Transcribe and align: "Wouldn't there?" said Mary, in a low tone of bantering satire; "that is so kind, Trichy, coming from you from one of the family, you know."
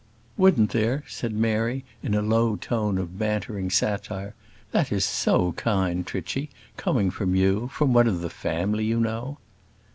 "Wouldn't 0.35 0.71
there?" 0.71 1.03
said 1.07 1.31
Mary, 1.31 1.85
in 2.01 2.15
a 2.15 2.23
low 2.23 2.55
tone 2.55 2.97
of 2.97 3.19
bantering 3.19 3.69
satire; 3.69 4.33
"that 4.71 4.91
is 4.91 5.05
so 5.05 5.51
kind, 5.51 6.07
Trichy, 6.07 6.49
coming 6.75 7.11
from 7.11 7.35
you 7.35 7.67
from 7.67 7.93
one 7.93 8.07
of 8.07 8.21
the 8.21 8.31
family, 8.31 8.85
you 8.85 8.99
know." 8.99 9.37